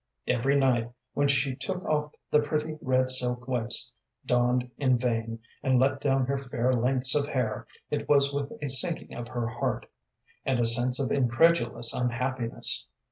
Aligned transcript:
Every 0.25 0.55
night, 0.55 0.91
when 1.13 1.27
she 1.27 1.55
took 1.55 1.85
off 1.85 2.15
the 2.31 2.39
pretty, 2.41 2.75
red 2.81 3.11
silk 3.11 3.47
waist, 3.47 3.95
donned 4.25 4.71
in 4.79 4.97
vain, 4.97 5.41
and 5.61 5.77
let 5.79 6.01
down 6.01 6.25
her 6.25 6.39
fair 6.39 6.73
lengths 6.73 7.13
of 7.13 7.27
hair, 7.27 7.67
it 7.91 8.09
was 8.09 8.33
with 8.33 8.51
a 8.63 8.67
sinking 8.67 9.13
of 9.13 9.27
her 9.27 9.45
heart, 9.45 9.85
and 10.43 10.59
a 10.59 10.65
sense 10.65 10.99
of 10.99 11.11
incredulous 11.11 11.93
unhappiness. 11.93 12.87